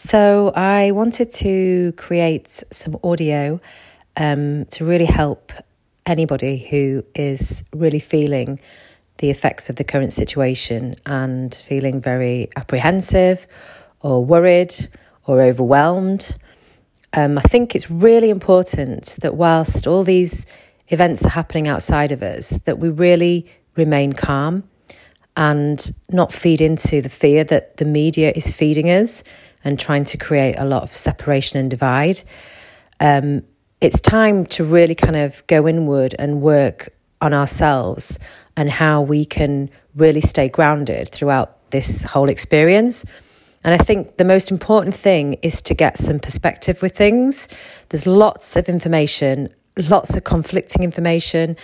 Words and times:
So 0.00 0.52
I 0.54 0.92
wanted 0.92 1.32
to 1.42 1.90
create 1.96 2.62
some 2.70 3.00
audio 3.02 3.60
um, 4.16 4.64
to 4.66 4.84
really 4.84 5.06
help 5.06 5.50
anybody 6.06 6.58
who 6.58 7.02
is 7.16 7.64
really 7.74 7.98
feeling 7.98 8.60
the 9.16 9.30
effects 9.30 9.68
of 9.68 9.74
the 9.74 9.82
current 9.82 10.12
situation 10.12 10.94
and 11.04 11.52
feeling 11.52 12.00
very 12.00 12.48
apprehensive 12.54 13.48
or 13.98 14.24
worried 14.24 14.72
or 15.26 15.42
overwhelmed. 15.42 16.36
Um, 17.12 17.36
I 17.36 17.42
think 17.42 17.74
it's 17.74 17.90
really 17.90 18.30
important 18.30 19.18
that 19.20 19.34
whilst 19.34 19.88
all 19.88 20.04
these 20.04 20.46
events 20.90 21.26
are 21.26 21.30
happening 21.30 21.66
outside 21.66 22.12
of 22.12 22.22
us, 22.22 22.50
that 22.66 22.78
we 22.78 22.88
really 22.88 23.50
remain 23.74 24.12
calm 24.12 24.62
and 25.36 25.90
not 26.08 26.32
feed 26.32 26.60
into 26.60 27.02
the 27.02 27.08
fear 27.08 27.42
that 27.42 27.78
the 27.78 27.84
media 27.84 28.32
is 28.36 28.52
feeding 28.52 28.88
us 28.88 29.24
and 29.68 29.78
trying 29.78 30.04
to 30.04 30.16
create 30.16 30.56
a 30.58 30.64
lot 30.64 30.82
of 30.82 30.90
separation 30.96 31.58
and 31.58 31.70
divide. 31.70 32.22
Um, 33.00 33.42
it's 33.80 34.00
time 34.00 34.46
to 34.46 34.64
really 34.64 34.94
kind 34.94 35.14
of 35.14 35.46
go 35.46 35.68
inward 35.68 36.14
and 36.18 36.40
work 36.40 36.88
on 37.20 37.34
ourselves 37.34 38.18
and 38.56 38.70
how 38.70 39.02
we 39.02 39.24
can 39.24 39.70
really 39.94 40.22
stay 40.22 40.48
grounded 40.48 41.10
throughout 41.10 41.70
this 41.70 42.02
whole 42.02 42.30
experience. 42.30 43.04
And 43.62 43.74
I 43.74 43.84
think 43.84 44.16
the 44.16 44.24
most 44.24 44.50
important 44.50 44.94
thing 44.94 45.34
is 45.42 45.60
to 45.62 45.74
get 45.74 45.98
some 45.98 46.18
perspective 46.18 46.80
with 46.80 46.96
things. 46.96 47.48
There's 47.90 48.06
lots 48.06 48.56
of 48.56 48.68
information, 48.68 49.48
lots 49.78 50.16
of 50.16 50.24
conflicting 50.24 50.82
information 50.82 51.56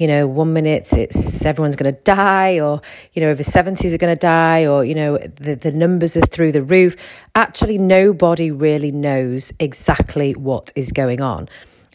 you 0.00 0.06
know, 0.06 0.26
one 0.26 0.54
minute 0.54 0.94
it's 0.94 1.44
everyone's 1.44 1.76
going 1.76 1.94
to 1.94 2.00
die, 2.00 2.58
or, 2.58 2.80
you 3.12 3.20
know, 3.20 3.28
over 3.28 3.42
70s 3.42 3.92
are 3.92 3.98
going 3.98 4.16
to 4.16 4.18
die, 4.18 4.64
or, 4.64 4.82
you 4.82 4.94
know, 4.94 5.18
the, 5.18 5.56
the 5.56 5.72
numbers 5.72 6.16
are 6.16 6.22
through 6.24 6.52
the 6.52 6.62
roof. 6.62 6.96
Actually, 7.34 7.76
nobody 7.76 8.50
really 8.50 8.92
knows 8.92 9.52
exactly 9.60 10.32
what 10.32 10.72
is 10.74 10.92
going 10.92 11.20
on. 11.20 11.50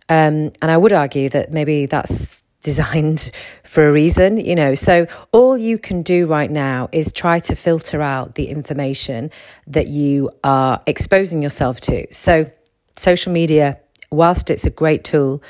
Um, 0.08 0.52
and 0.62 0.70
I 0.70 0.78
would 0.78 0.94
argue 0.94 1.30
that 1.30 1.52
maybe 1.52 1.88
that's 1.88 2.44
designed 2.62 3.32
for 3.64 3.90
a 3.90 3.92
reason, 3.92 4.38
you 4.38 4.54
know. 4.54 4.76
So 4.76 5.08
all 5.32 5.58
you 5.58 5.80
can 5.80 6.04
do 6.04 6.28
right 6.28 6.52
now 6.52 6.90
is 6.92 7.12
try 7.12 7.40
to 7.40 7.56
filter 7.56 8.04
out 8.04 8.36
the 8.36 8.50
information 8.50 9.32
that 9.66 9.88
you 9.88 10.30
are 10.44 10.80
exposing 10.86 11.42
yourself 11.42 11.82
to. 11.82 12.06
So 12.14 12.52
social 12.96 13.34
media, 13.34 13.80
whilst 14.12 14.52
it's 14.52 14.68
a 14.68 14.70
great 14.70 15.04
tool 15.04 15.42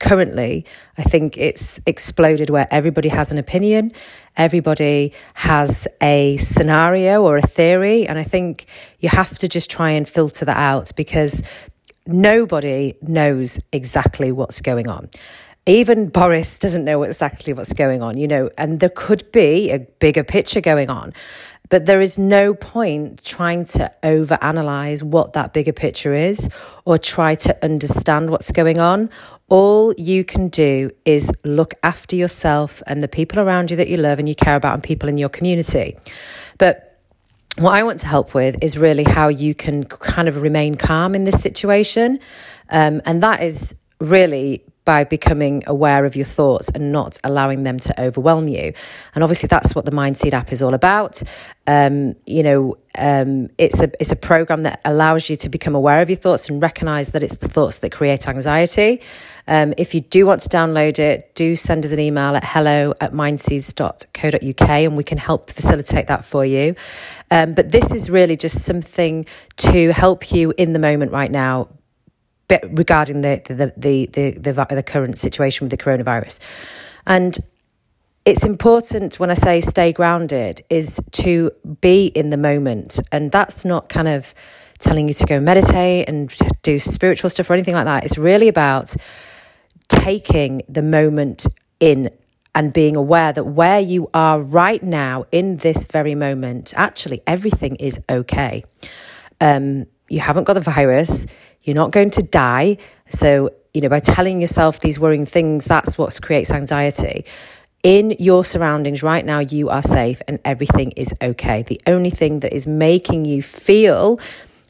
currently, 0.00 0.64
I 0.98 1.02
think 1.02 1.36
it's 1.38 1.80
exploded 1.86 2.50
where 2.50 2.66
everybody 2.70 3.08
has 3.08 3.32
an 3.32 3.38
opinion, 3.38 3.92
everybody 4.36 5.12
has 5.34 5.86
a 6.00 6.36
scenario 6.38 7.22
or 7.22 7.36
a 7.36 7.42
theory. 7.42 8.06
And 8.06 8.18
I 8.18 8.24
think 8.24 8.66
you 9.00 9.08
have 9.08 9.38
to 9.38 9.48
just 9.48 9.70
try 9.70 9.90
and 9.90 10.08
filter 10.08 10.44
that 10.44 10.56
out 10.56 10.92
because 10.96 11.42
nobody 12.06 12.94
knows 13.02 13.60
exactly 13.72 14.32
what's 14.32 14.60
going 14.60 14.88
on. 14.88 15.08
Even 15.66 16.10
Boris 16.10 16.58
doesn't 16.58 16.84
know 16.84 17.02
exactly 17.04 17.54
what's 17.54 17.72
going 17.72 18.02
on, 18.02 18.18
you 18.18 18.28
know, 18.28 18.50
and 18.58 18.80
there 18.80 18.90
could 18.90 19.32
be 19.32 19.70
a 19.70 19.78
bigger 19.78 20.22
picture 20.22 20.60
going 20.60 20.90
on. 20.90 21.14
But 21.74 21.86
there 21.86 22.00
is 22.00 22.18
no 22.18 22.54
point 22.54 23.24
trying 23.24 23.64
to 23.64 23.90
overanalyze 24.04 25.02
what 25.02 25.32
that 25.32 25.52
bigger 25.52 25.72
picture 25.72 26.14
is 26.14 26.48
or 26.84 26.98
try 26.98 27.34
to 27.34 27.64
understand 27.64 28.30
what's 28.30 28.52
going 28.52 28.78
on 28.78 29.10
all 29.48 29.92
you 29.98 30.24
can 30.24 30.48
do 30.48 30.90
is 31.04 31.32
look 31.42 31.74
after 31.82 32.14
yourself 32.14 32.80
and 32.86 33.02
the 33.02 33.08
people 33.08 33.40
around 33.40 33.72
you 33.72 33.76
that 33.76 33.88
you 33.88 33.96
love 33.96 34.20
and 34.20 34.28
you 34.28 34.36
care 34.36 34.54
about 34.54 34.74
and 34.74 34.82
people 34.84 35.08
in 35.08 35.18
your 35.18 35.28
community. 35.28 35.96
But 36.58 37.00
what 37.56 37.72
I 37.72 37.82
want 37.82 37.98
to 38.00 38.06
help 38.06 38.34
with 38.34 38.56
is 38.62 38.78
really 38.78 39.04
how 39.04 39.26
you 39.28 39.52
can 39.54 39.84
kind 39.84 40.28
of 40.28 40.42
remain 40.42 40.76
calm 40.76 41.14
in 41.14 41.24
this 41.24 41.42
situation. 41.42 42.20
Um, 42.70 43.02
and 43.04 43.20
that 43.22 43.42
is 43.42 43.74
really 44.00 44.64
by 44.84 45.04
becoming 45.04 45.62
aware 45.66 46.04
of 46.04 46.14
your 46.14 46.26
thoughts 46.26 46.70
and 46.70 46.92
not 46.92 47.18
allowing 47.24 47.62
them 47.62 47.78
to 47.78 48.00
overwhelm 48.00 48.48
you. 48.48 48.72
And 49.14 49.24
obviously, 49.24 49.46
that's 49.46 49.74
what 49.74 49.84
the 49.84 49.90
Mindseed 49.90 50.32
app 50.32 50.52
is 50.52 50.62
all 50.62 50.74
about. 50.74 51.22
Um, 51.66 52.16
you 52.26 52.42
know, 52.42 52.76
um, 52.98 53.48
it's 53.56 53.80
a 53.80 53.90
it's 53.98 54.12
a 54.12 54.16
program 54.16 54.64
that 54.64 54.80
allows 54.84 55.30
you 55.30 55.36
to 55.36 55.48
become 55.48 55.74
aware 55.74 56.02
of 56.02 56.10
your 56.10 56.18
thoughts 56.18 56.50
and 56.50 56.62
recognize 56.62 57.10
that 57.10 57.22
it's 57.22 57.36
the 57.36 57.48
thoughts 57.48 57.78
that 57.78 57.90
create 57.90 58.28
anxiety. 58.28 59.00
Um, 59.46 59.74
if 59.76 59.94
you 59.94 60.00
do 60.00 60.26
want 60.26 60.40
to 60.42 60.48
download 60.48 60.98
it, 60.98 61.34
do 61.34 61.56
send 61.56 61.84
us 61.84 61.92
an 61.92 62.00
email 62.00 62.36
at 62.36 62.44
hello 62.44 62.94
at 63.00 63.12
mindseeds.co.uk 63.12 64.68
and 64.70 64.96
we 64.96 65.04
can 65.04 65.18
help 65.18 65.50
facilitate 65.50 66.06
that 66.06 66.24
for 66.24 66.44
you. 66.44 66.74
Um, 67.30 67.52
but 67.52 67.70
this 67.70 67.94
is 67.94 68.10
really 68.10 68.36
just 68.36 68.62
something 68.62 69.26
to 69.56 69.92
help 69.92 70.32
you 70.32 70.54
in 70.56 70.72
the 70.72 70.78
moment 70.78 71.12
right 71.12 71.30
now 71.30 71.68
regarding 72.50 73.22
the 73.22 73.40
the 73.46 73.72
the 73.76 74.06
the, 74.06 74.30
the, 74.38 74.66
the 74.74 74.82
current 74.82 75.18
situation 75.18 75.64
with 75.64 75.70
the 75.70 75.82
coronavirus. 75.82 76.40
And 77.06 77.38
it's 78.24 78.44
important 78.44 79.20
when 79.20 79.30
I 79.30 79.34
say 79.34 79.60
stay 79.60 79.92
grounded 79.92 80.62
is 80.70 81.00
to 81.12 81.50
be 81.80 82.06
in 82.06 82.30
the 82.30 82.38
moment. 82.38 82.98
And 83.12 83.30
that's 83.30 83.64
not 83.64 83.88
kind 83.90 84.08
of 84.08 84.34
telling 84.78 85.08
you 85.08 85.14
to 85.14 85.26
go 85.26 85.40
meditate 85.40 86.08
and 86.08 86.32
do 86.62 86.78
spiritual 86.78 87.28
stuff 87.30 87.50
or 87.50 87.54
anything 87.54 87.74
like 87.74 87.84
that. 87.84 88.04
It's 88.04 88.16
really 88.16 88.48
about 88.48 88.94
taking 89.88 90.62
the 90.68 90.82
moment 90.82 91.46
in 91.80 92.10
and 92.54 92.72
being 92.72 92.96
aware 92.96 93.32
that 93.32 93.44
where 93.44 93.80
you 93.80 94.08
are 94.14 94.40
right 94.40 94.82
now 94.82 95.26
in 95.32 95.58
this 95.58 95.84
very 95.84 96.14
moment, 96.14 96.72
actually 96.76 97.20
everything 97.26 97.76
is 97.76 97.98
okay. 98.08 98.64
Um, 99.40 99.86
you 100.08 100.20
haven't 100.20 100.44
got 100.44 100.54
the 100.54 100.60
virus. 100.60 101.26
You're 101.64 101.74
not 101.74 101.90
going 101.90 102.10
to 102.10 102.22
die. 102.22 102.76
So, 103.08 103.50
you 103.72 103.80
know, 103.80 103.88
by 103.88 104.00
telling 104.00 104.40
yourself 104.40 104.80
these 104.80 105.00
worrying 105.00 105.26
things, 105.26 105.64
that's 105.64 105.98
what 105.98 106.18
creates 106.22 106.52
anxiety. 106.52 107.24
In 107.82 108.14
your 108.18 108.44
surroundings 108.44 109.02
right 109.02 109.24
now, 109.24 109.40
you 109.40 109.68
are 109.68 109.82
safe 109.82 110.22
and 110.28 110.38
everything 110.44 110.92
is 110.92 111.12
okay. 111.20 111.62
The 111.62 111.80
only 111.86 112.10
thing 112.10 112.40
that 112.40 112.54
is 112.54 112.66
making 112.66 113.24
you 113.24 113.42
feel 113.42 114.18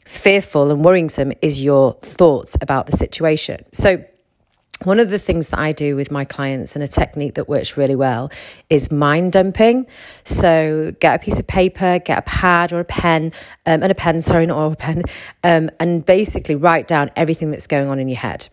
fearful 0.05 0.71
and 0.71 0.83
worrisome 0.83 1.31
is 1.41 1.63
your 1.63 1.93
thoughts 2.01 2.57
about 2.61 2.87
the 2.87 2.91
situation. 2.93 3.63
So, 3.73 4.03
one 4.83 4.99
of 4.99 5.09
the 5.09 5.19
things 5.19 5.49
that 5.49 5.59
I 5.59 5.71
do 5.71 5.95
with 5.95 6.11
my 6.11 6.25
clients 6.25 6.75
and 6.75 6.83
a 6.83 6.87
technique 6.87 7.35
that 7.35 7.47
works 7.47 7.77
really 7.77 7.95
well 7.95 8.29
is 8.69 8.91
mind 8.91 9.31
dumping. 9.31 9.87
So 10.23 10.93
get 10.99 11.21
a 11.21 11.23
piece 11.23 11.39
of 11.39 11.47
paper, 11.47 11.99
get 11.99 12.19
a 12.19 12.21
pad 12.23 12.73
or 12.73 12.81
a 12.81 12.85
pen, 12.85 13.31
um, 13.65 13.81
and 13.83 13.91
a 13.91 13.95
pen, 13.95 14.21
sorry, 14.21 14.45
not 14.45 14.71
a 14.71 14.75
pen, 14.75 15.03
um, 15.43 15.69
and 15.79 16.05
basically 16.05 16.55
write 16.55 16.87
down 16.87 17.09
everything 17.15 17.51
that's 17.51 17.67
going 17.67 17.87
on 17.87 17.99
in 17.99 18.09
your 18.09 18.17
head 18.17 18.49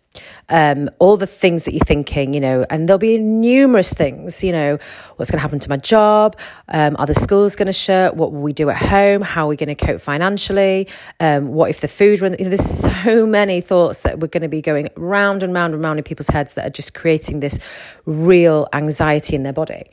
um, 0.49 0.91
all 0.99 1.17
the 1.17 1.27
things 1.27 1.65
that 1.65 1.73
you're 1.73 1.85
thinking, 1.85 2.35
you 2.35 2.41
know, 2.41 2.67
and 2.71 2.89
there'll 2.89 2.99
be 2.99 3.19
numerous 3.19 3.93
things, 3.93 4.45
you 4.45 4.53
know, 4.53 4.79
what's 5.17 5.31
going 5.31 5.39
to 5.39 5.43
happen 5.43 5.59
to 5.59 5.69
my 5.69 5.77
job? 5.77 6.37
Um, 6.69 6.97
are 6.99 7.07
the 7.07 7.15
schools 7.15 7.57
going 7.57 7.67
to 7.67 7.73
shut? 7.73 8.17
What 8.17 8.33
will 8.33 8.43
we 8.43 8.53
do 8.53 8.71
at 8.71 8.77
home? 8.77 9.23
How 9.23 9.47
are 9.47 9.49
we 9.49 9.57
going 9.57 9.75
to 9.75 9.87
cope 9.87 10.01
financially? 10.01 10.89
Um, 11.21 11.49
what 11.49 11.71
if 11.71 11.81
the 11.81 11.89
food 11.89 12.21
runs? 12.21 12.37
You 12.39 12.45
know, 12.45 12.51
there's 12.51 12.65
so 13.05 13.27
many 13.27 13.61
thoughts 13.61 14.03
that 14.03 14.21
we're 14.21 14.29
going 14.29 14.43
to 14.43 14.49
be 14.49 14.61
going 14.61 14.89
round 14.97 15.43
and 15.43 15.55
round 15.55 15.75
and 15.75 15.83
round 15.83 15.99
in 15.99 16.05
people's 16.05 16.29
heads 16.29 16.55
that 16.55 16.67
are 16.67 16.71
just 16.71 16.95
creating 16.95 17.41
this 17.41 17.59
real 18.05 18.69
anxiety 18.73 19.37
in 19.37 19.43
their 19.43 19.53
body. 19.53 19.85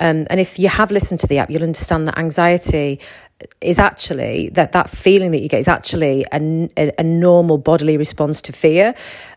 Um, 0.00 0.26
and 0.28 0.40
if 0.40 0.58
you 0.58 0.68
have 0.68 0.90
listened 0.90 1.20
to 1.20 1.26
the 1.26 1.38
app, 1.38 1.50
you'll 1.50 1.62
understand 1.62 2.06
that 2.08 2.18
anxiety 2.18 3.00
is 3.60 3.78
actually 3.78 4.48
that 4.50 4.72
that 4.72 4.88
feeling 4.88 5.32
that 5.32 5.40
you 5.40 5.48
get 5.48 5.58
is 5.58 5.68
actually 5.68 6.24
a, 6.32 6.70
a, 6.76 6.92
a 6.98 7.02
normal 7.02 7.58
bodily 7.58 7.96
response 7.96 8.40
to 8.42 8.52
fear. 8.52 8.94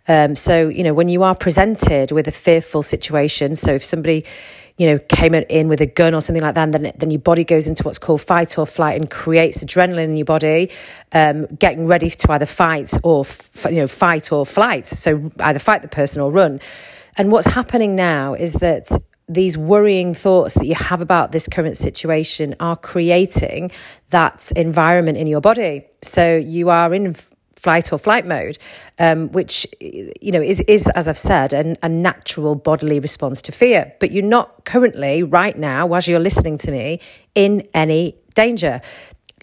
Um, 0.08 0.36
so 0.36 0.70
you 0.70 0.84
know 0.84 0.94
when 0.94 1.10
you 1.10 1.24
are 1.24 1.36
presented 1.36 2.12
with 2.12 2.28
a 2.28 2.32
fearful 2.32 2.84
situation, 2.84 3.56
so 3.56 3.74
if 3.74 3.84
somebody 3.84 4.26
you 4.78 4.88
know 4.88 5.00
came 5.10 5.34
in 5.34 5.68
with 5.68 5.82
a 5.82 5.88
gun 5.88 6.14
or 6.14 6.22
something 6.22 6.44
like 6.44 6.56
that, 6.56 6.72
then 6.72 6.92
then 6.96 7.12
your 7.12 7.20
body 7.20 7.44
goes 7.44 7.68
into 7.68 7.84
what's 7.84 8.00
called 8.00 8.22
fight 8.22 8.58
or 8.58 8.66
flight 8.66 9.00
and 9.00 9.10
creates 9.10 9.64
adrenaline 9.64 10.06
in 10.06 10.18
your 10.18 10.26
body, 10.26 10.70
um, 11.12 11.46
getting 11.48 11.88
ready 11.88 12.10
to 12.10 12.32
either 12.32 12.46
fight 12.46 12.92
or 13.04 13.22
f- 13.22 13.66
you 13.66 13.78
know 13.78 13.88
fight 13.88 14.32
or 14.32 14.46
flight. 14.46 14.88
So 14.88 15.32
either 15.40 15.60
fight 15.60 15.82
the 15.82 15.88
person 15.88 16.22
or 16.22 16.32
run. 16.32 16.60
And 17.20 17.32
what's 17.32 17.48
happening 17.48 17.96
now 17.96 18.36
is 18.36 18.54
that 18.54 18.92
these 19.30 19.58
worrying 19.58 20.14
thoughts 20.14 20.56
that 20.56 20.66
you 20.66 20.76
have 20.76 21.02
about 21.02 21.32
this 21.32 21.48
current 21.50 21.78
situation 21.78 22.56
are 22.60 22.78
creating 22.78 23.72
that 24.10 24.52
environment 24.56 25.18
in 25.18 25.28
your 25.28 25.42
body. 25.42 25.86
So 26.02 26.38
you 26.38 26.70
are 26.70 26.94
in 26.94 27.16
flight 27.58 27.92
or 27.92 27.98
flight 27.98 28.26
mode, 28.26 28.58
um, 29.00 29.30
which 29.32 29.68
you 29.82 30.32
know 30.32 30.42
is 30.42 30.62
is 30.62 30.88
as 30.90 31.08
I've 31.08 31.18
said, 31.18 31.52
an, 31.54 31.76
a 31.84 31.90
natural 31.90 32.56
bodily 32.56 33.00
response 33.00 33.42
to 33.44 33.52
fear. 33.52 33.94
But 34.00 34.12
you're 34.12 34.24
not 34.24 34.64
currently, 34.64 35.24
right 35.24 35.58
now, 35.58 35.94
as 35.94 36.08
you're 36.08 36.20
listening 36.20 36.58
to 36.60 36.72
me, 36.72 37.02
in 37.36 37.68
any 37.74 38.16
danger. 38.36 38.82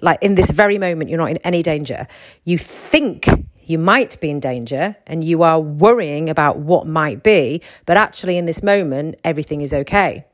Like 0.00 0.22
in 0.22 0.34
this 0.34 0.50
very 0.50 0.78
moment, 0.78 1.08
you're 1.10 1.18
not 1.18 1.30
in 1.30 1.38
any 1.38 1.62
danger. 1.62 2.06
You 2.44 2.58
think 2.58 3.28
you 3.68 3.78
might 3.78 4.20
be 4.20 4.30
in 4.30 4.40
danger 4.40 4.96
and 5.06 5.24
you 5.24 5.42
are 5.42 5.60
worrying 5.60 6.28
about 6.28 6.58
what 6.58 6.86
might 6.86 7.22
be, 7.22 7.62
but 7.86 7.96
actually 7.96 8.36
in 8.36 8.46
this 8.46 8.62
moment, 8.62 9.16
everything 9.24 9.60
is 9.60 9.72
okay. 9.72 10.24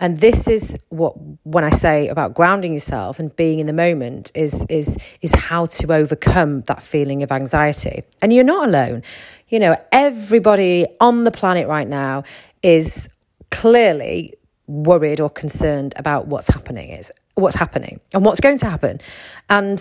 And 0.00 0.18
this 0.18 0.48
is 0.48 0.76
what 0.88 1.14
when 1.44 1.62
I 1.62 1.70
say 1.70 2.08
about 2.08 2.34
grounding 2.34 2.72
yourself 2.72 3.20
and 3.20 3.34
being 3.36 3.60
in 3.60 3.66
the 3.66 3.72
moment 3.72 4.32
is 4.34 4.66
is 4.68 4.98
is 5.20 5.32
how 5.32 5.66
to 5.66 5.92
overcome 5.92 6.62
that 6.62 6.82
feeling 6.82 7.22
of 7.22 7.30
anxiety. 7.30 8.02
And 8.20 8.32
you're 8.32 8.42
not 8.42 8.68
alone. 8.68 9.02
You 9.48 9.60
know, 9.60 9.76
everybody 9.92 10.86
on 11.00 11.22
the 11.22 11.30
planet 11.30 11.68
right 11.68 11.86
now 11.86 12.24
is 12.62 13.10
clearly 13.52 14.34
worried 14.66 15.20
or 15.20 15.30
concerned 15.30 15.92
about 15.96 16.26
what's 16.26 16.48
happening 16.48 16.90
is 16.90 17.12
what's 17.34 17.56
happening 17.56 18.00
and 18.12 18.24
what's 18.24 18.40
going 18.40 18.58
to 18.58 18.68
happen. 18.68 19.00
And 19.48 19.80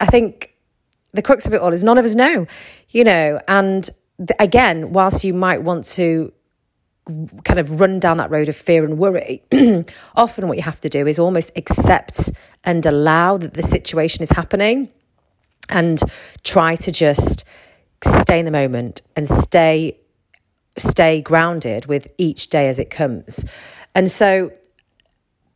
I 0.00 0.06
think 0.06 0.55
the 1.16 1.22
crux 1.22 1.46
of 1.46 1.54
it 1.54 1.60
all 1.60 1.72
is 1.72 1.82
none 1.82 1.98
of 1.98 2.04
us 2.04 2.14
know, 2.14 2.46
you 2.90 3.04
know, 3.04 3.40
and 3.48 3.90
again, 4.38 4.92
whilst 4.92 5.24
you 5.24 5.34
might 5.34 5.62
want 5.62 5.84
to 5.84 6.32
kind 7.44 7.60
of 7.60 7.80
run 7.80 8.00
down 8.00 8.16
that 8.16 8.30
road 8.30 8.48
of 8.48 8.56
fear 8.56 8.84
and 8.84 8.98
worry, 8.98 9.42
often 10.16 10.48
what 10.48 10.56
you 10.56 10.62
have 10.62 10.80
to 10.80 10.88
do 10.88 11.06
is 11.06 11.18
almost 11.18 11.52
accept 11.56 12.30
and 12.64 12.84
allow 12.84 13.36
that 13.36 13.54
the 13.54 13.62
situation 13.62 14.22
is 14.22 14.30
happening 14.30 14.90
and 15.68 16.00
try 16.42 16.74
to 16.76 16.92
just 16.92 17.44
stay 18.04 18.38
in 18.38 18.44
the 18.44 18.50
moment 18.50 19.02
and 19.14 19.28
stay 19.28 19.98
stay 20.78 21.22
grounded 21.22 21.86
with 21.86 22.06
each 22.18 22.50
day 22.50 22.68
as 22.68 22.78
it 22.78 22.90
comes. 22.90 23.46
And 23.94 24.10
so 24.10 24.52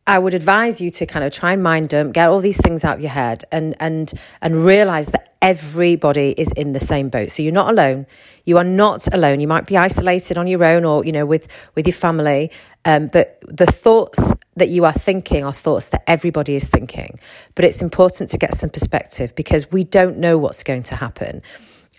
I 0.07 0.19
would 0.19 0.35
advise 0.35 0.81
you 0.81 0.91
to 0.91 1.07
kind 1.07 1.25
of 1.25 1.31
try 1.33 1.53
and 1.53 1.63
mind 1.63 1.91
dump, 1.91 2.15
get 2.15 2.29
all 2.29 2.41
these 2.41 2.57
things 2.57 2.85
out 2.85 2.97
of 2.97 3.03
your 3.03 3.11
head 3.11 3.45
and 3.53 3.77
and 3.81 4.13
and 4.41 4.65
realize 4.65 5.09
that 5.09 5.35
everybody 5.43 6.35
is 6.37 6.53
in 6.53 6.73
the 6.73 6.81
same 6.81 7.09
boat. 7.09 7.31
So 7.31 7.43
you're 7.43 7.53
not 7.53 7.71
alone. 7.71 8.07
You 8.45 8.59
are 8.59 8.65
not 8.65 9.13
alone. 9.15 9.41
You 9.41 9.49
might 9.49 9.67
be 9.67 9.77
isolated 9.77 10.37
on 10.37 10.47
your 10.47 10.65
own 10.65 10.85
or, 10.85 11.05
you 11.05 11.13
know, 11.13 11.27
with 11.27 11.49
with 11.75 11.87
your 11.87 11.95
family. 11.95 12.51
Um, 12.85 13.09
but 13.09 13.43
the 13.47 13.67
thoughts 13.67 14.35
that 14.57 14.69
you 14.69 14.85
are 14.85 14.93
thinking 14.93 15.45
are 15.45 15.53
thoughts 15.53 15.91
that 15.91 16.03
everybody 16.07 16.55
is 16.55 16.67
thinking. 16.67 17.19
But 17.55 17.65
it's 17.65 17.83
important 17.83 18.31
to 18.31 18.39
get 18.39 18.55
some 18.55 18.71
perspective 18.71 19.35
because 19.35 19.71
we 19.71 19.85
don't 19.85 20.19
know 20.19 20.39
what's 20.39 20.65
going 20.65 20.83
to 20.85 20.97
happen. 20.97 21.43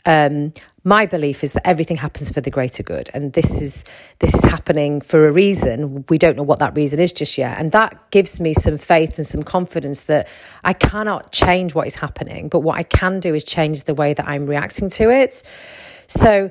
Um, 0.06 0.54
my 0.84 1.06
belief 1.06 1.44
is 1.44 1.54
that 1.54 1.68
everything 1.68 1.98
happens 1.98 2.32
for 2.32 2.42
the 2.42 2.50
greater 2.50 2.82
good 2.82 3.10
and 3.14 3.34
this 3.34 3.62
is 3.62 3.86
this 4.20 4.34
is 4.34 4.44
happening 4.44 5.00
for 5.00 5.28
a 5.28 5.32
reason. 5.32 6.06
We 6.10 6.18
don't 6.18 6.36
know 6.36 6.44
what 6.44 6.60
that 6.60 6.76
reason 6.76 7.00
is 7.00 7.14
just 7.14 7.38
yet 7.38 7.60
and 7.60 7.72
that 7.72 8.10
gives 8.12 8.40
me 8.40 8.54
some 8.54 8.78
faith 8.78 9.18
and 9.18 9.28
some 9.28 9.44
confidence 9.44 10.04
that 10.04 10.28
I 10.64 10.74
cannot 10.74 11.32
change 11.32 11.76
what 11.76 11.86
is 11.86 11.96
happening 11.96 12.50
but 12.50 12.62
what 12.62 12.78
I 12.78 12.84
can 12.84 13.20
do 13.20 13.36
is 13.36 13.44
change 13.44 13.84
the 13.84 13.94
way 13.94 14.14
that 14.14 14.28
I'm 14.28 14.48
reacting 14.48 14.90
to 14.90 15.12
it. 15.12 15.44
So 16.08 16.50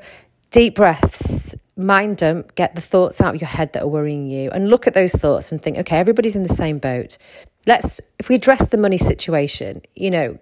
deep 0.51 0.77
breaths 0.77 1.57
mind 1.77 2.19
dump 2.19 2.55
get 2.55 2.75
the 2.75 2.81
thoughts 2.81 3.21
out 3.21 3.35
of 3.35 3.41
your 3.41 3.49
head 3.49 3.73
that 3.73 3.83
are 3.83 3.89
worrying 3.89 4.29
you 4.29 4.51
and 4.51 4.69
look 4.69 4.87
at 4.87 4.95
those 4.95 5.13
thoughts 5.13 5.51
and 5.51 5.61
think 5.61 5.77
okay 5.79 5.97
everybody's 5.97 6.37
in 6.37 6.45
the 6.45 6.49
same 6.49 6.79
boat. 6.79 7.19
Let's 7.67 8.01
if 8.21 8.29
we 8.29 8.37
address 8.37 8.67
the 8.69 8.79
money 8.79 8.99
situation 8.99 9.83
you 9.97 10.13
know 10.13 10.39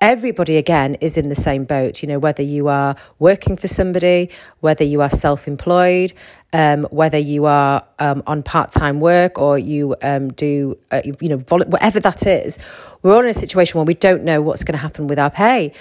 everybody 0.00 0.56
again 0.56 0.94
is 0.96 1.16
in 1.16 1.28
the 1.28 1.34
same 1.34 1.64
boat. 1.64 2.02
You 2.02 2.08
know 2.08 2.18
whether 2.18 2.42
you 2.42 2.68
are 2.68 2.96
working 3.18 3.56
for 3.56 3.68
somebody 3.68 4.30
whether 4.60 4.84
you 4.84 5.00
are 5.02 5.10
self-employed 5.10 6.12
um, 6.52 6.84
whether 6.90 7.18
you 7.18 7.44
are 7.46 7.84
um, 7.98 8.22
on 8.26 8.42
part-time 8.42 9.00
work 9.00 9.38
or 9.38 9.58
you 9.58 9.94
um, 10.02 10.28
do 10.30 10.78
uh, 10.90 11.02
you 11.20 11.28
know 11.28 11.38
whatever 11.48 12.00
that 12.00 12.26
is 12.26 12.58
we're 13.02 13.14
all 13.14 13.22
in 13.22 13.28
a 13.28 13.34
situation 13.34 13.78
where 13.78 13.84
we 13.84 13.94
don't 13.94 14.24
know 14.24 14.42
what's 14.42 14.64
going 14.64 14.74
to 14.74 14.78
happen 14.78 15.06
with 15.06 15.18
our 15.18 15.30
pay. 15.30 15.72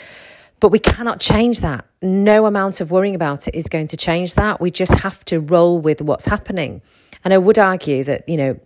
But 0.59 0.69
we 0.69 0.79
cannot 0.79 1.19
change 1.19 1.61
that. 1.61 1.85
No 2.01 2.47
amount 2.47 2.81
of 2.81 2.89
worrying 2.89 3.13
about 3.13 3.47
it 3.47 3.53
is 3.53 3.69
going 3.69 3.87
to 3.87 3.97
change 3.97 4.33
that. 4.33 4.59
We 4.59 4.71
just 4.71 4.93
have 4.99 5.23
to 5.25 5.39
roll 5.39 5.79
with 5.79 6.01
what's 6.01 6.25
happening. 6.25 6.81
And 7.23 7.33
i 7.33 7.37
would 7.37 7.59
argue 7.59 8.03
that 8.03 8.27
you 8.27 8.37
know 8.37 8.59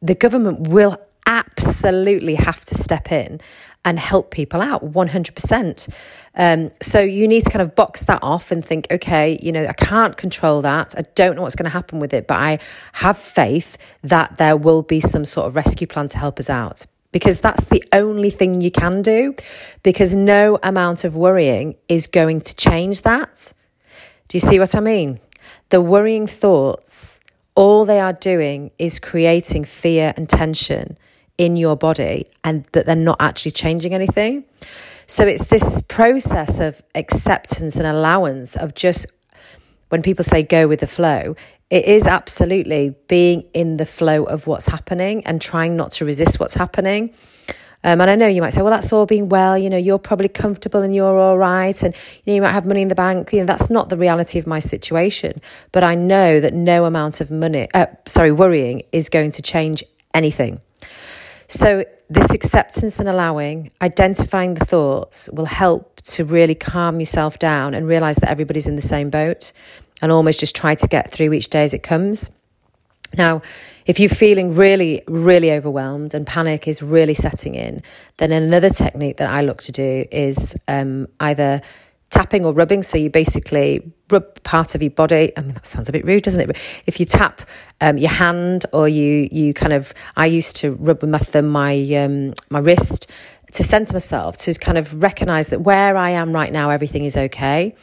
the 0.00 0.14
government 0.14 0.68
will 0.68 0.96
absolutely 1.26 2.36
have 2.36 2.64
to 2.64 2.74
step 2.74 3.10
in 3.10 3.40
and 3.86 4.00
help 4.00 4.32
people 4.32 4.60
out 4.60 4.84
100%. 4.84 5.88
Um, 6.34 6.72
so 6.82 7.00
you 7.00 7.26
need 7.28 7.44
to 7.44 7.50
kind 7.50 7.62
of 7.62 7.74
box 7.76 8.02
that 8.02 8.18
off 8.20 8.50
and 8.50 8.62
think, 8.62 8.88
okay, 8.90 9.38
you 9.40 9.52
know, 9.52 9.64
I 9.64 9.72
can't 9.72 10.16
control 10.16 10.60
that. 10.62 10.94
I 10.98 11.02
don't 11.14 11.36
know 11.36 11.42
what's 11.42 11.54
going 11.54 11.64
to 11.64 11.70
happen 11.70 12.00
with 12.00 12.12
it, 12.12 12.26
but 12.26 12.34
I 12.34 12.58
have 12.94 13.16
faith 13.16 13.78
that 14.02 14.36
there 14.38 14.56
will 14.56 14.82
be 14.82 15.00
some 15.00 15.24
sort 15.24 15.46
of 15.46 15.54
rescue 15.54 15.86
plan 15.86 16.08
to 16.08 16.18
help 16.18 16.40
us 16.40 16.50
out 16.50 16.84
because 17.12 17.40
that's 17.40 17.64
the 17.66 17.82
only 17.92 18.28
thing 18.28 18.60
you 18.60 18.72
can 18.72 19.02
do 19.02 19.34
because 19.84 20.14
no 20.14 20.58
amount 20.64 21.04
of 21.04 21.16
worrying 21.16 21.76
is 21.88 22.08
going 22.08 22.40
to 22.40 22.56
change 22.56 23.02
that. 23.02 23.54
Do 24.26 24.36
you 24.36 24.40
see 24.40 24.58
what 24.58 24.74
I 24.74 24.80
mean? 24.80 25.20
The 25.68 25.80
worrying 25.80 26.26
thoughts, 26.26 27.20
all 27.54 27.84
they 27.84 28.00
are 28.00 28.12
doing 28.12 28.72
is 28.78 28.98
creating 28.98 29.64
fear 29.64 30.12
and 30.16 30.28
tension 30.28 30.98
in 31.38 31.56
your 31.56 31.76
body 31.76 32.26
and 32.44 32.64
that 32.72 32.86
they're 32.86 32.96
not 32.96 33.20
actually 33.20 33.52
changing 33.52 33.94
anything. 33.94 34.44
So 35.06 35.24
it's 35.24 35.46
this 35.46 35.82
process 35.82 36.60
of 36.60 36.82
acceptance 36.94 37.76
and 37.76 37.86
allowance 37.86 38.56
of 38.56 38.74
just 38.74 39.06
when 39.88 40.02
people 40.02 40.24
say 40.24 40.42
go 40.42 40.66
with 40.66 40.80
the 40.80 40.86
flow, 40.86 41.36
it 41.70 41.84
is 41.84 42.06
absolutely 42.06 42.94
being 43.08 43.44
in 43.52 43.76
the 43.76 43.86
flow 43.86 44.24
of 44.24 44.46
what's 44.46 44.66
happening 44.66 45.24
and 45.26 45.40
trying 45.40 45.76
not 45.76 45.92
to 45.92 46.04
resist 46.04 46.40
what's 46.40 46.54
happening. 46.54 47.12
Um, 47.84 48.00
and 48.00 48.10
I 48.10 48.16
know 48.16 48.26
you 48.26 48.40
might 48.40 48.52
say, 48.52 48.62
well, 48.62 48.72
that's 48.72 48.92
all 48.92 49.06
being 49.06 49.28
well, 49.28 49.56
you 49.56 49.70
know, 49.70 49.76
you're 49.76 49.98
probably 49.98 50.28
comfortable 50.28 50.82
and 50.82 50.92
you're 50.92 51.18
all 51.18 51.38
right. 51.38 51.80
And, 51.84 51.94
you 52.24 52.32
know, 52.32 52.34
you 52.34 52.42
might 52.42 52.52
have 52.52 52.66
money 52.66 52.82
in 52.82 52.88
the 52.88 52.96
bank. 52.96 53.32
You 53.32 53.40
know, 53.40 53.46
that's 53.46 53.70
not 53.70 53.90
the 53.90 53.96
reality 53.96 54.40
of 54.40 54.46
my 54.46 54.58
situation. 54.58 55.40
But 55.70 55.84
I 55.84 55.94
know 55.94 56.40
that 56.40 56.52
no 56.52 56.84
amount 56.84 57.20
of 57.20 57.30
money, 57.30 57.68
uh, 57.74 57.86
sorry, 58.06 58.32
worrying 58.32 58.82
is 58.90 59.08
going 59.08 59.30
to 59.32 59.42
change 59.42 59.84
anything. 60.14 60.60
So, 61.48 61.84
this 62.08 62.30
acceptance 62.32 63.00
and 63.00 63.08
allowing, 63.08 63.72
identifying 63.82 64.54
the 64.54 64.64
thoughts 64.64 65.28
will 65.32 65.46
help 65.46 66.00
to 66.02 66.24
really 66.24 66.54
calm 66.54 67.00
yourself 67.00 67.38
down 67.38 67.74
and 67.74 67.86
realize 67.86 68.16
that 68.16 68.30
everybody's 68.30 68.68
in 68.68 68.76
the 68.76 68.82
same 68.82 69.10
boat 69.10 69.52
and 70.00 70.12
almost 70.12 70.38
just 70.38 70.54
try 70.54 70.76
to 70.76 70.86
get 70.86 71.10
through 71.10 71.32
each 71.32 71.50
day 71.50 71.64
as 71.64 71.74
it 71.74 71.82
comes. 71.82 72.30
Now, 73.16 73.42
if 73.86 73.98
you're 73.98 74.08
feeling 74.08 74.54
really, 74.54 75.02
really 75.08 75.52
overwhelmed 75.52 76.14
and 76.14 76.26
panic 76.26 76.68
is 76.68 76.82
really 76.82 77.14
setting 77.14 77.54
in, 77.54 77.82
then 78.18 78.32
another 78.32 78.70
technique 78.70 79.16
that 79.18 79.30
I 79.30 79.42
look 79.42 79.62
to 79.62 79.72
do 79.72 80.04
is 80.10 80.56
um, 80.68 81.08
either 81.20 81.62
tapping 82.10 82.44
or 82.44 82.52
rubbing. 82.52 82.82
So 82.82 82.98
you 82.98 83.10
basically 83.10 83.92
rub 84.10 84.42
part 84.42 84.74
of 84.74 84.82
your 84.82 84.90
body. 84.90 85.32
I 85.36 85.40
mean, 85.40 85.54
that 85.54 85.66
sounds 85.66 85.88
a 85.88 85.92
bit 85.92 86.04
rude, 86.04 86.22
doesn't 86.22 86.40
it? 86.40 86.46
But 86.46 86.56
if 86.86 87.00
you 87.00 87.06
tap 87.06 87.42
um, 87.80 87.98
your 87.98 88.10
hand 88.10 88.66
or 88.72 88.88
you 88.88 89.28
you 89.30 89.52
kind 89.52 89.72
of, 89.72 89.92
I 90.16 90.26
used 90.26 90.56
to 90.56 90.72
rub 90.72 91.02
with 91.02 91.10
my 91.10 91.18
thumb 91.18 91.48
my 91.48 91.74
um, 91.94 92.34
my 92.50 92.58
wrist 92.58 93.10
to 93.52 93.62
center 93.62 93.94
myself 93.94 94.36
to 94.38 94.54
kind 94.54 94.78
of 94.78 95.02
recognize 95.02 95.48
that 95.48 95.60
where 95.60 95.96
I 95.96 96.10
am 96.10 96.32
right 96.32 96.52
now, 96.52 96.70
everything 96.70 97.04
is 97.04 97.16
okay, 97.16 97.74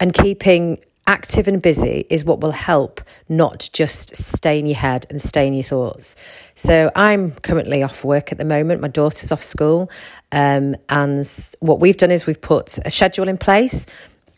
and 0.00 0.12
keeping 0.12 0.78
active 1.06 1.48
and 1.48 1.62
busy 1.62 2.06
is 2.10 2.24
what 2.24 2.40
will 2.40 2.52
help 2.52 3.00
not 3.28 3.68
just 3.72 4.16
stay 4.16 4.58
in 4.58 4.66
your 4.66 4.76
head 4.76 5.06
and 5.08 5.20
stay 5.20 5.46
in 5.46 5.54
your 5.54 5.62
thoughts. 5.62 6.16
So 6.54 6.90
I'm 6.96 7.32
currently 7.32 7.82
off 7.82 8.04
work 8.04 8.32
at 8.32 8.38
the 8.38 8.44
moment. 8.44 8.80
My 8.80 8.88
daughter's 8.88 9.30
off 9.32 9.42
school. 9.42 9.90
Um, 10.32 10.74
and 10.88 11.24
what 11.60 11.80
we've 11.80 11.96
done 11.96 12.10
is 12.10 12.26
we've 12.26 12.40
put 12.40 12.78
a 12.84 12.90
schedule 12.90 13.28
in 13.28 13.38
place 13.38 13.86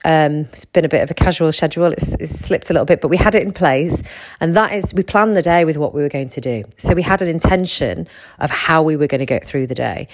um, 0.05 0.40
it's 0.52 0.64
been 0.64 0.85
a 0.85 0.88
bit 0.88 1.02
of 1.02 1.11
a 1.11 1.14
casual 1.14 1.50
schedule. 1.50 1.87
It's, 1.87 2.14
it's, 2.14 2.38
slipped 2.38 2.71
a 2.71 2.73
little 2.73 2.87
bit, 2.87 3.00
but 3.00 3.09
we 3.09 3.17
had 3.17 3.35
it 3.35 3.43
in 3.43 3.52
place. 3.52 4.02
And 4.40 4.55
that 4.57 4.73
is, 4.73 4.95
we 4.95 5.02
planned 5.02 5.37
the 5.37 5.43
day 5.43 5.64
with 5.64 5.76
what 5.76 5.93
we 5.93 6.02
were 6.02 6.09
going 6.09 6.28
to 6.28 6.40
do. 6.40 6.64
So 6.76 6.95
we 6.95 7.02
had 7.02 7.21
an 7.21 7.28
intention 7.28 8.07
of 8.38 8.50
how 8.50 8.83
we 8.83 8.97
were 8.97 9.09
going 9.09 9.19
to 9.19 9.26
get 9.26 9.45
through 9.45 9.67
the 9.67 9.75
day. 9.75 10.07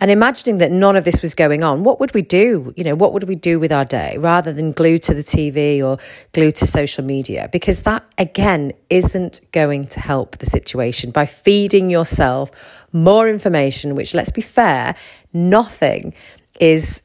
And 0.00 0.10
imagining 0.10 0.58
that 0.58 0.70
none 0.70 0.96
of 0.96 1.04
this 1.04 1.22
was 1.22 1.34
going 1.34 1.64
on, 1.64 1.82
what 1.82 1.98
would 1.98 2.14
we 2.14 2.22
do? 2.22 2.72
You 2.76 2.84
know, 2.84 2.94
what 2.94 3.12
would 3.12 3.24
we 3.24 3.34
do 3.34 3.58
with 3.58 3.72
our 3.72 3.84
day 3.84 4.16
rather 4.18 4.52
than 4.52 4.72
glued 4.72 5.02
to 5.04 5.14
the 5.14 5.22
TV 5.22 5.82
or 5.82 5.98
glued 6.32 6.54
to 6.56 6.66
social 6.66 7.04
media? 7.04 7.48
Because 7.50 7.82
that, 7.82 8.04
again, 8.18 8.72
isn't 8.90 9.40
going 9.50 9.86
to 9.88 10.00
help 10.00 10.38
the 10.38 10.46
situation 10.46 11.10
by 11.10 11.26
feeding 11.26 11.90
yourself 11.90 12.50
more 12.92 13.28
information, 13.28 13.96
which, 13.96 14.14
let's 14.14 14.32
be 14.32 14.42
fair, 14.42 14.94
nothing 15.32 16.14
is 16.60 17.02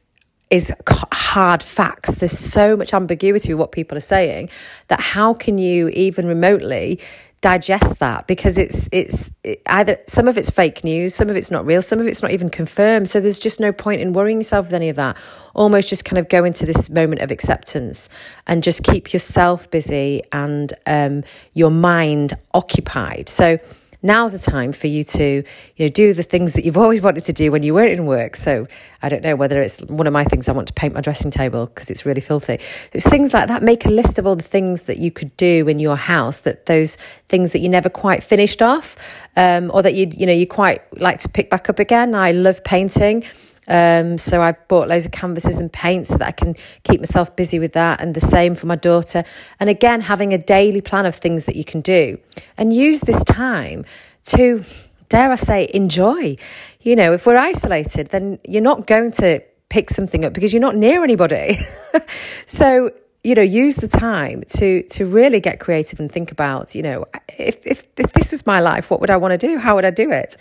is 0.50 0.72
hard 0.86 1.62
facts. 1.62 2.16
There's 2.16 2.38
so 2.38 2.76
much 2.76 2.94
ambiguity 2.94 3.52
with 3.52 3.60
what 3.60 3.72
people 3.72 3.98
are 3.98 4.02
saying 4.02 4.50
that 4.88 5.00
how 5.00 5.34
can 5.34 5.58
you 5.58 5.88
even 5.90 6.26
remotely 6.26 7.00
digest 7.40 7.98
that? 8.00 8.26
Because 8.26 8.58
it's 8.58 8.88
it's 8.90 9.30
it, 9.44 9.62
either 9.66 9.98
some 10.06 10.26
of 10.26 10.36
it's 10.36 10.50
fake 10.50 10.82
news 10.82 11.14
some 11.14 11.30
of 11.30 11.36
it's 11.36 11.50
not 11.50 11.64
real 11.64 11.80
some 11.80 12.00
of 12.00 12.06
it's 12.06 12.22
not 12.22 12.32
even 12.32 12.50
confirmed. 12.50 13.08
So 13.08 13.20
there's 13.20 13.38
just 13.38 13.60
no 13.60 13.72
point 13.72 14.00
in 14.00 14.12
worrying 14.12 14.38
yourself 14.38 14.66
with 14.66 14.74
any 14.74 14.88
of 14.88 14.96
that. 14.96 15.16
Almost 15.54 15.88
just 15.88 16.04
kind 16.04 16.18
of 16.18 16.28
go 16.28 16.44
into 16.44 16.66
this 16.66 16.90
moment 16.90 17.20
of 17.20 17.30
acceptance 17.30 18.08
and 18.46 18.62
just 18.62 18.82
keep 18.82 19.12
yourself 19.12 19.70
busy 19.70 20.22
and 20.32 20.72
um, 20.86 21.24
your 21.52 21.70
mind 21.70 22.34
occupied. 22.54 23.28
So 23.28 23.58
now's 24.02 24.32
the 24.32 24.50
time 24.50 24.72
for 24.72 24.86
you 24.86 25.04
to 25.04 25.42
you 25.76 25.84
know 25.84 25.88
do 25.88 26.12
the 26.12 26.22
things 26.22 26.52
that 26.54 26.64
you've 26.64 26.76
always 26.84 27.02
wanted 27.02 27.24
to 27.24 27.32
do 27.32 27.50
when 27.50 27.62
you 27.62 27.74
weren't 27.74 27.92
in 27.92 28.06
work. 28.06 28.36
So 28.36 28.66
i 29.00 29.08
don't 29.08 29.22
know 29.22 29.36
whether 29.36 29.60
it's 29.62 29.80
one 29.82 30.08
of 30.08 30.12
my 30.12 30.24
things 30.24 30.48
i 30.48 30.52
want 30.52 30.66
to 30.66 30.74
paint 30.74 30.92
my 30.92 31.00
dressing 31.00 31.30
table 31.30 31.66
because 31.66 31.90
it's 31.90 32.04
really 32.06 32.20
filthy. 32.20 32.58
It's 32.92 33.08
things 33.08 33.34
like 33.34 33.48
that 33.48 33.62
make 33.62 33.86
a 33.86 33.90
list 33.90 34.18
of 34.18 34.26
all 34.26 34.36
the 34.36 34.42
things 34.42 34.84
that 34.84 34.98
you 34.98 35.10
could 35.10 35.36
do 35.36 35.68
in 35.68 35.78
your 35.78 35.96
house 35.96 36.40
that 36.40 36.66
those 36.66 36.96
things 37.28 37.52
that 37.52 37.60
you 37.60 37.68
never 37.68 37.88
quite 37.88 38.22
finished 38.22 38.62
off 38.62 38.96
um, 39.36 39.70
or 39.72 39.82
that 39.82 39.94
you 39.94 40.08
you 40.16 40.26
know 40.26 40.32
you 40.32 40.46
quite 40.46 40.80
like 41.00 41.18
to 41.20 41.28
pick 41.28 41.50
back 41.50 41.68
up 41.68 41.78
again. 41.78 42.14
I 42.14 42.32
love 42.32 42.64
painting 42.64 43.24
um, 43.68 44.18
so 44.18 44.42
I 44.42 44.52
bought 44.52 44.88
loads 44.88 45.06
of 45.06 45.12
canvases 45.12 45.60
and 45.60 45.72
paint 45.72 46.06
so 46.06 46.18
that 46.18 46.26
I 46.26 46.32
can 46.32 46.54
keep 46.82 47.00
myself 47.00 47.36
busy 47.36 47.58
with 47.58 47.74
that, 47.74 48.00
and 48.00 48.14
the 48.14 48.20
same 48.20 48.54
for 48.54 48.66
my 48.66 48.76
daughter. 48.76 49.24
And 49.60 49.70
again, 49.70 50.00
having 50.00 50.32
a 50.32 50.38
daily 50.38 50.80
plan 50.80 51.06
of 51.06 51.14
things 51.14 51.46
that 51.46 51.56
you 51.56 51.64
can 51.64 51.80
do, 51.80 52.18
and 52.56 52.72
use 52.72 53.00
this 53.00 53.22
time 53.24 53.84
to, 54.24 54.64
dare 55.08 55.30
I 55.30 55.36
say, 55.36 55.68
enjoy. 55.72 56.36
You 56.80 56.96
know, 56.96 57.12
if 57.12 57.26
we're 57.26 57.36
isolated, 57.36 58.08
then 58.08 58.38
you're 58.48 58.62
not 58.62 58.86
going 58.86 59.12
to 59.12 59.40
pick 59.68 59.90
something 59.90 60.24
up 60.24 60.32
because 60.32 60.52
you're 60.52 60.62
not 60.62 60.76
near 60.76 61.04
anybody. 61.04 61.58
so 62.46 62.90
you 63.24 63.34
know 63.34 63.42
use 63.42 63.76
the 63.76 63.88
time 63.88 64.44
to 64.46 64.82
to 64.84 65.04
really 65.04 65.40
get 65.40 65.58
creative 65.58 65.98
and 65.98 66.10
think 66.10 66.30
about 66.30 66.74
you 66.74 66.82
know 66.82 67.04
if 67.36 67.66
if, 67.66 67.86
if 67.96 68.12
this 68.12 68.30
was 68.30 68.46
my 68.46 68.60
life 68.60 68.90
what 68.92 69.00
would 69.00 69.10
i 69.10 69.16
want 69.16 69.32
to 69.32 69.46
do 69.46 69.58
how 69.58 69.74
would 69.74 69.84
i 69.84 69.90
do 69.90 70.12
it 70.12 70.36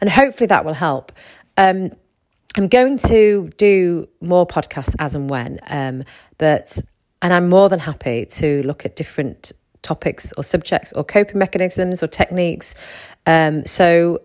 and 0.00 0.08
hopefully 0.08 0.46
that 0.46 0.64
will 0.64 0.72
help 0.72 1.10
um, 1.58 1.90
I'm 2.56 2.68
going 2.68 2.98
to 2.98 3.50
do 3.56 4.08
more 4.20 4.46
podcasts 4.46 4.94
as 4.98 5.14
and 5.14 5.30
when, 5.30 5.58
um, 5.68 6.04
but 6.38 6.78
and 7.22 7.32
I'm 7.32 7.48
more 7.48 7.68
than 7.68 7.78
happy 7.78 8.26
to 8.26 8.62
look 8.64 8.84
at 8.84 8.96
different 8.96 9.52
topics 9.82 10.32
or 10.36 10.44
subjects 10.44 10.92
or 10.92 11.04
coping 11.04 11.38
mechanisms 11.38 12.02
or 12.02 12.06
techniques. 12.06 12.74
Um, 13.26 13.64
so 13.64 14.20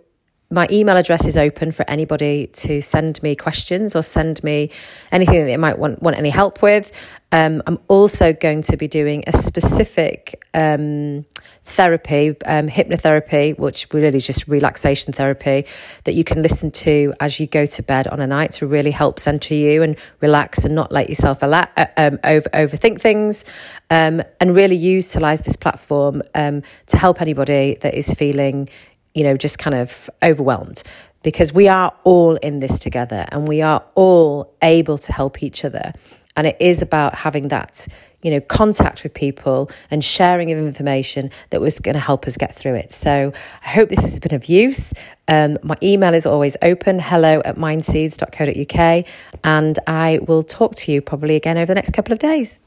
my 0.49 0.65
email 0.71 0.95
address 0.95 1.25
is 1.25 1.37
open 1.37 1.71
for 1.73 1.83
anybody 1.89 2.47
to 2.47 2.81
send 2.81 3.21
me 3.21 3.35
questions 3.35 3.95
or 3.95 4.01
send 4.01 4.41
me 4.43 4.71
anything 5.11 5.41
that 5.41 5.45
they 5.45 5.57
might 5.57 5.77
want, 5.77 6.01
want 6.01 6.17
any 6.17 6.29
help 6.29 6.61
with. 6.61 6.91
Um, 7.33 7.61
I'm 7.67 7.77
also 7.89 8.31
going 8.31 8.61
to 8.63 8.77
be 8.77 8.87
doing 8.87 9.25
a 9.27 9.33
specific 9.33 10.45
um, 10.53 11.25
therapy, 11.65 12.29
um, 12.45 12.69
hypnotherapy, 12.69 13.59
which 13.59 13.87
really 13.91 14.19
just 14.19 14.47
relaxation 14.47 15.11
therapy 15.11 15.65
that 16.05 16.13
you 16.13 16.23
can 16.23 16.41
listen 16.41 16.71
to 16.71 17.13
as 17.19 17.41
you 17.41 17.47
go 17.47 17.65
to 17.65 17.83
bed 17.83 18.07
on 18.07 18.21
a 18.21 18.27
night 18.27 18.53
to 18.53 18.67
really 18.67 18.91
help 18.91 19.19
center 19.19 19.53
you 19.53 19.83
and 19.83 19.97
relax 20.21 20.63
and 20.63 20.73
not 20.73 20.93
let 20.93 21.09
yourself 21.09 21.43
ala- 21.43 21.69
uh, 21.75 21.87
um, 21.97 22.19
over 22.23 22.49
overthink 22.51 23.01
things, 23.01 23.43
um, 23.89 24.21
and 24.39 24.55
really 24.55 24.77
utilize 24.77 25.41
this 25.41 25.57
platform 25.57 26.23
um, 26.33 26.63
to 26.85 26.95
help 26.95 27.21
anybody 27.21 27.77
that 27.81 27.93
is 27.93 28.13
feeling, 28.13 28.69
you 29.17 29.23
know, 29.23 29.35
just 29.35 29.57
kind 29.57 29.75
of 29.75 30.11
overwhelmed 30.21 30.83
because 31.23 31.51
we 31.51 31.67
are 31.67 31.91
all 32.03 32.35
in 32.35 32.59
this 32.59 32.77
together 32.77 33.25
and 33.31 33.47
we 33.47 33.63
are 33.63 33.83
all 33.95 34.53
able 34.61 34.99
to 34.99 35.11
help 35.11 35.41
each 35.41 35.65
other. 35.65 35.91
And 36.35 36.45
it 36.45 36.55
is 36.59 36.83
about 36.83 37.15
having 37.15 37.47
that, 37.47 37.87
you 38.21 38.29
know, 38.29 38.39
contact 38.39 39.01
with 39.01 39.15
people 39.15 39.71
and 39.89 40.03
sharing 40.03 40.51
of 40.51 40.59
information 40.59 41.31
that 41.49 41.59
was 41.59 41.79
going 41.79 41.95
to 41.95 41.99
help 41.99 42.27
us 42.27 42.37
get 42.37 42.55
through 42.55 42.75
it. 42.75 42.91
So 42.91 43.33
I 43.65 43.69
hope 43.69 43.89
this 43.89 44.01
has 44.01 44.19
been 44.19 44.35
of 44.35 44.45
use. 44.45 44.93
Um, 45.27 45.57
my 45.63 45.77
email 45.81 46.13
is 46.13 46.27
always 46.27 46.55
open, 46.61 46.99
hello 46.99 47.41
at 47.43 47.55
mindseeds.co.uk. 47.55 49.05
And 49.43 49.79
I 49.87 50.19
will 50.27 50.43
talk 50.43 50.75
to 50.75 50.91
you 50.91 51.01
probably 51.01 51.35
again 51.35 51.57
over 51.57 51.65
the 51.65 51.75
next 51.75 51.93
couple 51.93 52.13
of 52.13 52.19
days. 52.19 52.59